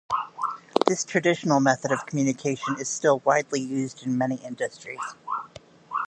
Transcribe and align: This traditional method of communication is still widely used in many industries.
This 0.87 1.05
traditional 1.05 1.59
method 1.59 1.91
of 1.91 2.07
communication 2.07 2.79
is 2.79 2.89
still 2.89 3.19
widely 3.19 3.61
used 3.61 4.03
in 4.03 4.17
many 4.17 4.37
industries. 4.37 5.13